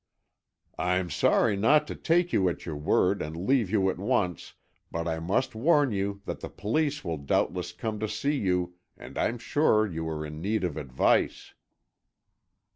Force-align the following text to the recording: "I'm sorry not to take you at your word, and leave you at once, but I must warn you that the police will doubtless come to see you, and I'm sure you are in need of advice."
"I'm 0.79 1.11
sorry 1.11 1.55
not 1.55 1.85
to 1.85 1.95
take 1.95 2.33
you 2.33 2.49
at 2.49 2.65
your 2.65 2.75
word, 2.75 3.21
and 3.21 3.45
leave 3.45 3.69
you 3.69 3.87
at 3.91 3.99
once, 3.99 4.55
but 4.89 5.07
I 5.07 5.19
must 5.19 5.53
warn 5.53 5.91
you 5.91 6.23
that 6.25 6.39
the 6.39 6.49
police 6.49 7.03
will 7.03 7.17
doubtless 7.17 7.71
come 7.71 7.99
to 7.99 8.07
see 8.09 8.35
you, 8.35 8.73
and 8.97 9.15
I'm 9.15 9.37
sure 9.37 9.85
you 9.85 10.09
are 10.09 10.25
in 10.25 10.41
need 10.41 10.63
of 10.63 10.75
advice." 10.75 11.53